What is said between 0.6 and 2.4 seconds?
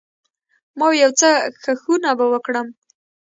ما وې يو څه کښښونه به